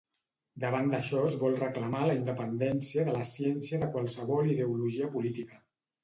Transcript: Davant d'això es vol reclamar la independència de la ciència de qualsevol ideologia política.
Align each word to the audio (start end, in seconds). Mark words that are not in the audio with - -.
Davant 0.61 0.87
d'això 0.93 1.19
es 1.25 1.33
vol 1.41 1.57
reclamar 1.57 1.99
la 2.11 2.15
independència 2.19 3.03
de 3.09 3.13
la 3.17 3.25
ciència 3.33 3.79
de 3.83 3.91
qualsevol 3.97 4.49
ideologia 4.55 5.11
política. 5.17 5.61